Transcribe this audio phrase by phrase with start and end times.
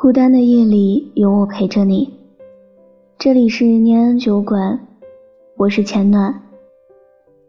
[0.00, 2.14] 孤单的夜里有我陪着你。
[3.18, 4.78] 这里是念安酒馆，
[5.56, 6.40] 我是钱暖。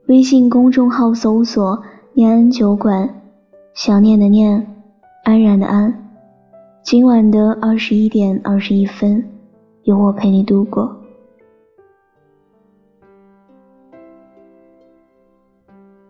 [0.08, 1.84] 微信公众号搜索
[2.14, 3.22] “念安酒馆”，
[3.76, 4.66] 想念的念，
[5.23, 6.18] 安然的安。
[6.82, 9.23] 今晚的二十一点二十一分，
[9.84, 10.97] 有我陪你度过。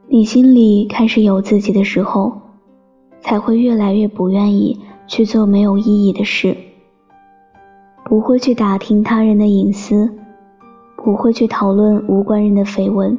[0.07, 2.31] 你心里开始有自己的时候，
[3.19, 4.79] 才会越来越不愿意。
[5.09, 6.55] 去做没有意义的事，
[8.05, 10.07] 不会去打听他人的隐私，
[10.97, 13.17] 不会去讨论无关人的绯闻，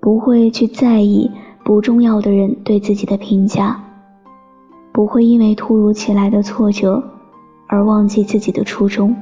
[0.00, 1.32] 不会去在意
[1.64, 3.82] 不重要的人对自己的评价，
[4.92, 7.02] 不会因为突如其来的挫折
[7.66, 9.16] 而忘记自己的初衷。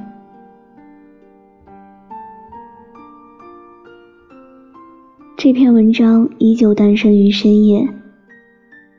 [5.35, 7.89] 这篇文章依旧诞生于深夜，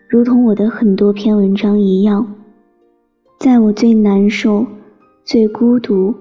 [0.08, 2.34] 如同我的很多篇文章一样。
[3.38, 4.66] 在我最难受、
[5.24, 6.12] 最孤独，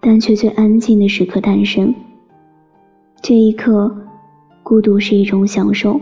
[0.00, 1.94] 但却最安静的时刻诞生。
[3.20, 3.94] 这一刻，
[4.62, 6.00] 孤独是一种享受。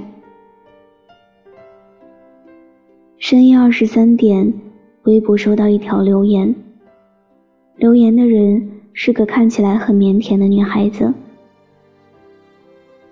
[3.19, 4.55] 深夜二十三点，
[5.03, 6.55] 微博收到一条留言，
[7.75, 11.13] 留言的人是个看起来很腼腆的女孩子。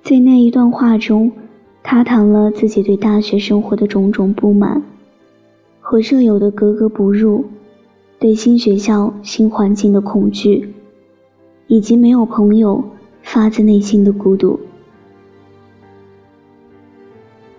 [0.04, 1.32] 在那一段话中，
[1.82, 4.80] 她谈了自己对大学生活的种种不满。
[5.90, 7.44] 和舍友的格格不入，
[8.20, 10.72] 对新学校、新环境的恐惧，
[11.66, 12.84] 以及没有朋友、
[13.24, 14.60] 发自内心的孤独，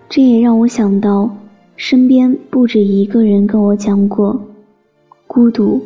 [0.08, 1.36] 这也让我想到，
[1.76, 4.42] 身边不止一个人跟我讲过
[5.28, 5.82] 孤独、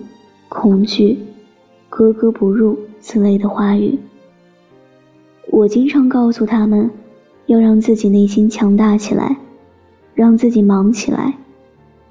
[0.47, 1.17] 恐惧、
[1.89, 3.97] 格格不入之类的话语。
[5.49, 6.91] 我经常告诉他们，
[7.47, 9.35] 要让自己内心强大起来，
[10.13, 11.39] 让自己忙起来。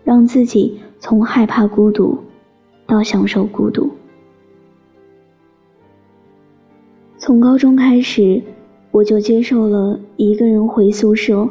[0.04, 2.18] 让自己从害怕孤独
[2.86, 3.90] 到享受孤独。
[7.16, 8.42] 从高中开始，
[8.90, 11.48] 我就接受了一个人回宿舍，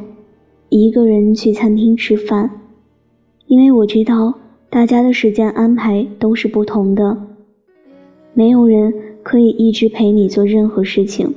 [0.69, 2.61] 一个人去餐厅吃饭，
[3.47, 4.35] 因为我知道
[4.69, 7.17] 大家的时间安排都是不同的，
[8.35, 8.93] 没有人
[9.23, 11.33] 可以一直陪你做任何事情，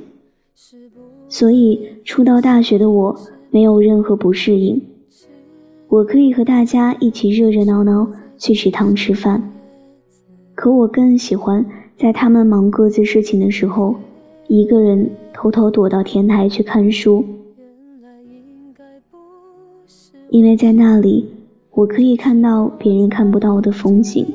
[1.27, 3.19] 所以初到大学的我
[3.49, 4.79] 没有任何不适应。
[5.89, 9.51] 我可以和大家一起热热闹闹去食堂吃饭，
[10.53, 11.65] 可我更喜欢
[11.97, 13.95] 在他们忙各自事情的时候，
[14.47, 17.23] 一个人偷偷躲到天台去看书，
[20.29, 21.25] 因为在那里
[21.71, 24.27] 我可以看到别人看不到的风景。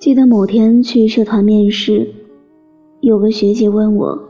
[0.00, 2.10] 记得某天去社团面试，
[3.00, 4.29] 有个学姐问我。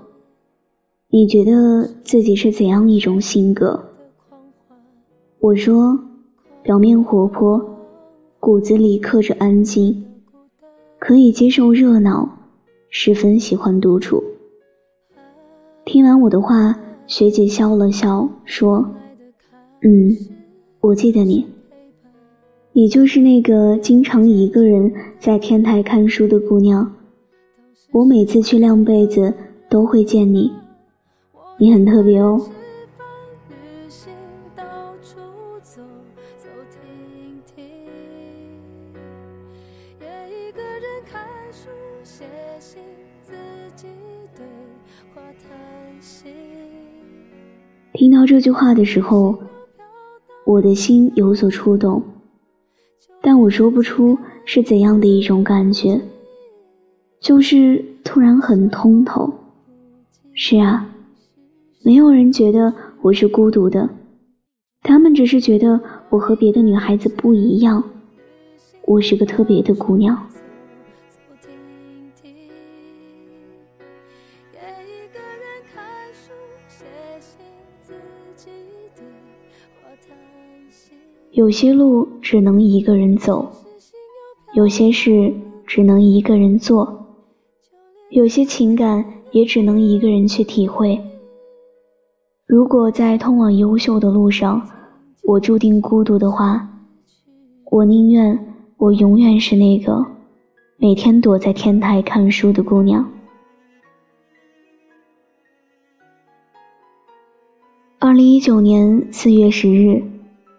[1.12, 3.86] 你觉得自己是怎样一种性格？
[5.40, 5.98] 我说，
[6.62, 7.60] 表面活泼，
[8.38, 10.04] 骨子里刻着安静，
[11.00, 12.38] 可以接受热闹，
[12.90, 14.22] 十分喜欢独处。
[15.84, 16.78] 听完我的话，
[17.08, 18.88] 学姐笑了笑，说
[19.82, 20.16] ：“嗯，
[20.80, 21.44] 我记得你，
[22.72, 26.94] 你就是那个经常一个人在天台看书的姑娘。
[27.90, 29.34] 我每次去晾被子
[29.68, 30.52] 都会见你。”
[31.62, 32.40] 你很特别哦。
[47.92, 49.38] 听到这句话的时候，
[50.46, 52.02] 我的心有所触动，
[53.20, 54.16] 但我说不出
[54.46, 56.00] 是怎样的一种感觉，
[57.20, 59.30] 就是突然很通透。
[60.32, 60.89] 是啊。
[61.82, 63.88] 没有人觉得我是孤独的，
[64.82, 65.80] 他们只是觉得
[66.10, 67.82] 我和别的女孩子不一样，
[68.84, 70.26] 我是个特别的姑娘。
[81.30, 83.50] 有些路只能一个人走，
[84.52, 85.32] 有些事
[85.66, 87.06] 只能一个人做，
[88.10, 91.00] 有些情感也只能一个人去体会。
[92.50, 94.60] 如果在通往优秀的路上，
[95.22, 96.68] 我注定孤独的话，
[97.70, 98.36] 我宁愿
[98.76, 100.04] 我永远是那个
[100.76, 103.08] 每天躲在天台看书的姑娘。
[108.00, 110.02] 二零一九年四月十日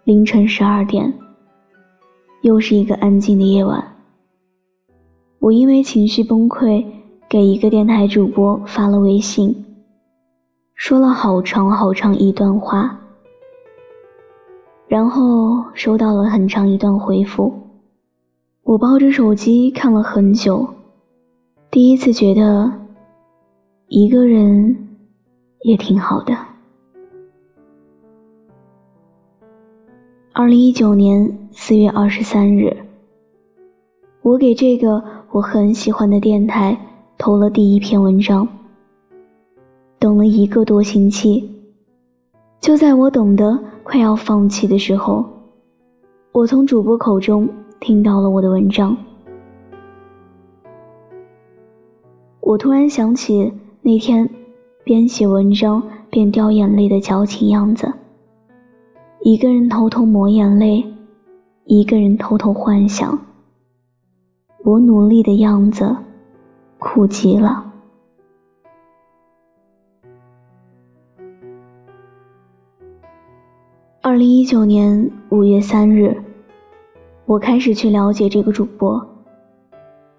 [0.04, 1.12] 凌晨十二点，
[2.40, 3.96] 又是一个安静的夜晚。
[5.40, 6.86] 我因为情绪崩溃，
[7.28, 9.66] 给一个电台主播发了微信。
[10.82, 12.98] 说了好长好长一段话，
[14.88, 17.52] 然后收到了很长一段回复。
[18.64, 20.68] 我抱着手机看了很久，
[21.70, 22.72] 第一次觉得
[23.86, 24.88] 一个人
[25.60, 26.36] 也挺好的。
[30.32, 32.76] 二零一九年四月二十三日，
[34.22, 36.76] 我给这个我很喜欢的电台
[37.18, 38.48] 投了第一篇文章。
[40.02, 41.48] 等了一个多星期，
[42.60, 45.24] 就在我等得快要放弃的时候，
[46.32, 48.96] 我从主播口中听到了我的文章。
[52.40, 54.28] 我突然想起那天
[54.82, 57.92] 边写文章边掉眼泪的矫情样子。
[59.20, 60.84] 一个人偷偷抹眼泪，
[61.64, 63.20] 一个人偷偷幻想，
[64.64, 65.94] 我努力的样子，
[66.80, 67.71] 苦极了。
[74.04, 76.24] 二零一九年五月三日，
[77.24, 79.06] 我开始去了解这个主播，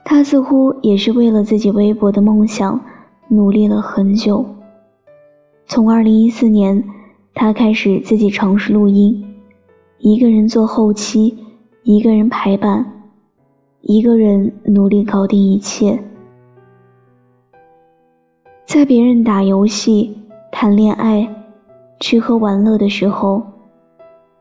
[0.06, 2.80] 他似乎也是为了自己微博的梦想
[3.28, 4.46] 努力了很久。
[5.66, 6.82] 从二零一四年。
[7.36, 9.26] 他开始自己尝试录音，
[9.98, 11.36] 一个人做后期，
[11.82, 13.10] 一个人排版，
[13.82, 16.00] 一个人努力搞定一切。
[18.68, 20.16] 在别人打游戏、
[20.52, 21.28] 谈恋爱、
[22.00, 23.42] 吃喝玩乐的时候，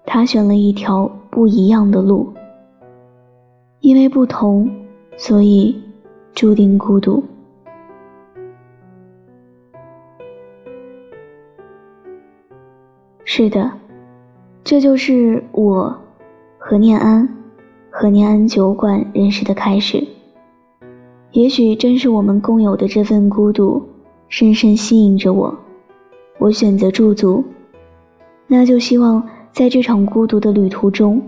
[0.05, 2.33] 他选了一条不一样的路。
[3.81, 4.71] 因为不同，
[5.17, 5.83] 所以
[6.35, 7.25] 注定孤独。
[13.25, 13.73] 是的，
[14.63, 15.99] 这就是我
[16.59, 17.29] 和念安
[17.91, 20.07] 和念安酒馆认识的开始。
[21.33, 23.83] 也许正是我们共有的这份孤独，
[24.29, 25.59] 深深吸引着我。
[26.39, 27.43] 我选择驻足，
[28.47, 31.23] 那就希望在这场孤独的旅途中，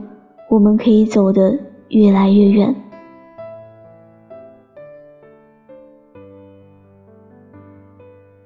[0.49, 2.75] 我们可以走得越来越远。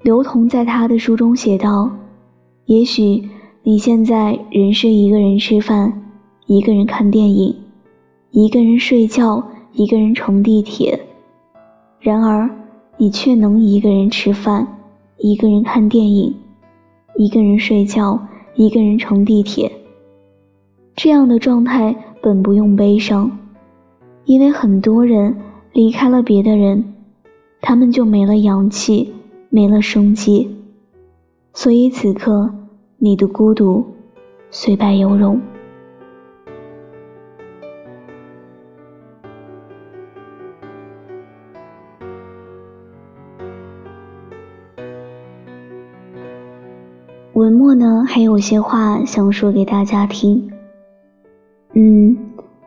[0.01, 1.89] 刘同在他的书中写道
[2.65, 3.29] ：“也许。”
[3.61, 6.01] 你现在仍是一个人吃饭，
[6.47, 7.55] 一个人看电影，
[8.31, 9.43] 一个人睡觉，
[9.73, 10.97] 一个人乘地铁。
[11.99, 12.49] 然而，
[12.97, 14.79] 你却能一个人吃饭，
[15.17, 16.33] 一个人看电影，
[17.17, 18.27] 一个人睡觉，
[18.59, 19.71] 一个人乘地铁。
[20.93, 23.39] 这样的状态本不用悲伤，
[24.25, 25.37] 因为很多人
[25.71, 26.93] 离开了别的人，
[27.61, 29.13] 他们就没了阳气，
[29.49, 30.57] 没了生机。
[31.53, 32.53] 所以此刻。
[32.97, 33.85] 你的孤独，
[34.51, 35.39] 虽败犹荣。
[47.39, 50.51] 文末呢，还有些话想说给大家听。
[51.71, 52.17] 嗯，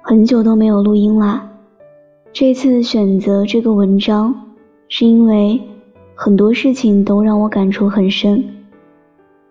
[0.01, 1.47] 很久都没有录音啦。
[2.33, 4.35] 这次选择这个文章，
[4.89, 5.61] 是因为
[6.15, 8.43] 很多事情都让我感触很深。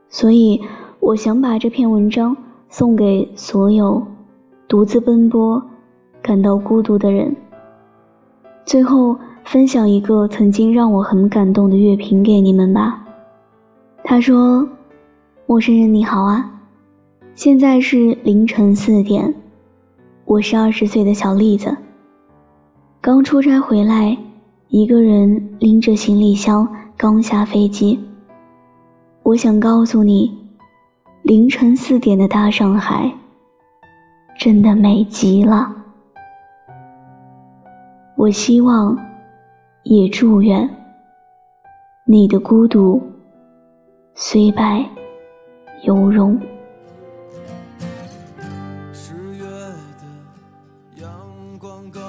[0.10, 0.60] 所以，
[1.00, 2.36] 我想把这篇文章
[2.68, 4.02] 送给所有
[4.68, 5.62] 独自奔波、
[6.24, 7.36] 感到孤独的人。
[8.66, 13.06] 最后，分享一个曾经让我很感动的乐评给你们吧。
[14.04, 14.68] 他说
[15.52, 16.62] ：“陌生人你好啊，
[17.36, 19.36] 现在是凌晨四点，
[20.24, 21.76] 我是二十岁的小栗子，
[23.02, 24.18] 刚出差回来，
[24.70, 28.00] 一个人拎着行李箱刚下飞机。”
[29.24, 30.40] 我想告诉你，
[31.22, 33.12] 凌晨四点的大上海
[34.40, 35.76] 真的美极了。
[38.16, 38.98] 我希望，
[39.84, 40.70] 也祝愿
[42.06, 43.02] 你的孤独
[44.16, 44.90] 虽败
[45.84, 46.40] 犹荣。
[48.94, 50.06] 十月的
[50.98, 51.10] 阳
[51.58, 52.02] 光高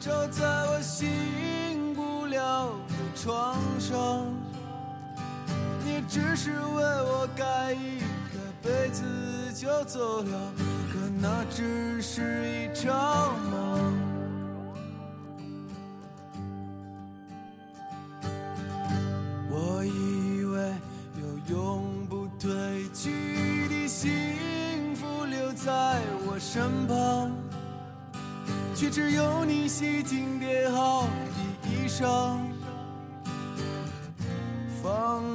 [0.00, 4.24] 照在我醒不了的床上。
[5.84, 7.98] 你只是为我盖一
[8.32, 9.04] 个被子
[9.54, 10.52] 就走了，
[10.90, 14.07] 可那只是一场梦。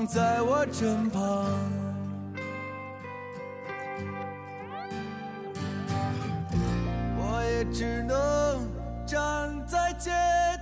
[0.07, 1.21] 在我身旁
[7.17, 8.67] 我也只能
[9.05, 10.11] 站在街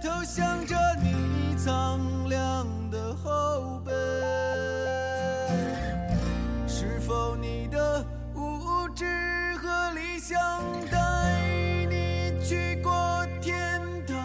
[0.01, 1.99] 头想着你苍
[2.29, 3.91] 凉的后背
[6.67, 10.37] 是否你的无知和理想
[10.89, 11.39] 带
[11.89, 14.15] 你去过天堂？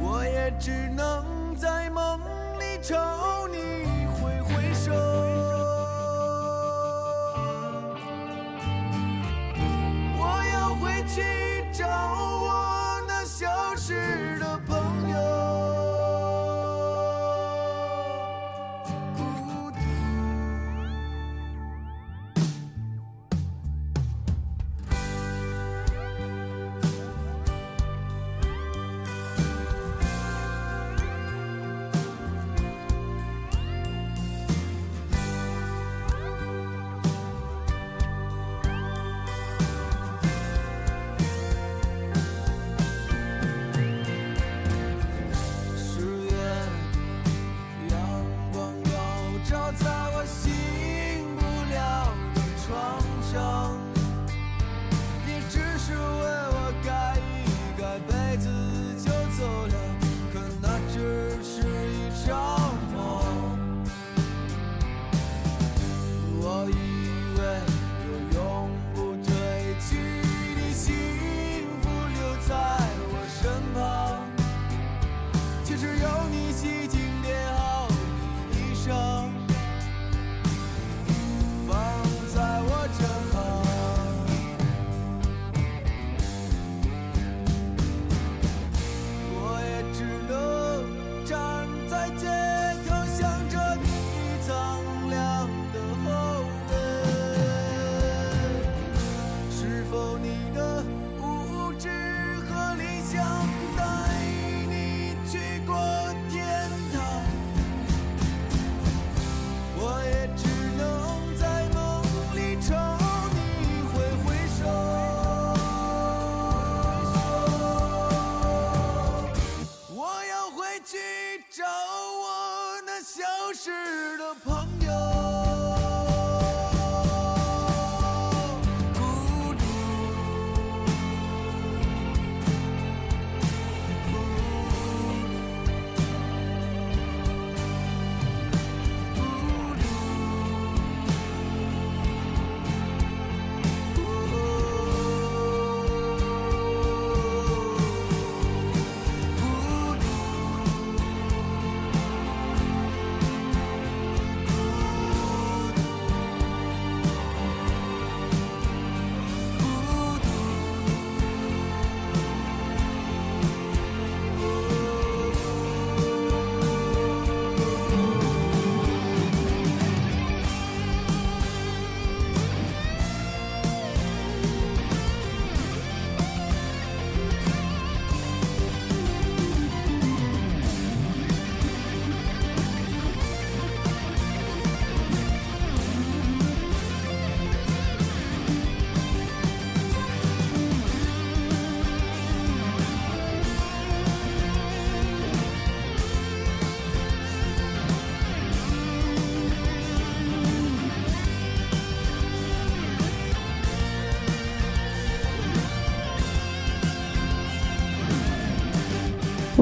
[0.00, 1.24] 我也只能
[2.88, 3.25] told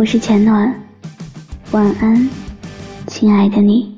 [0.04, 0.70] 我是浅暖，
[1.70, 2.28] 晚安，
[3.06, 3.93] 亲爱的你。